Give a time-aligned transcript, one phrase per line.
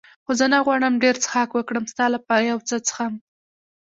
[0.25, 3.13] خو زه نه غواړم ډېر څښاک وکړم، ستا لپاره یو څه څښم.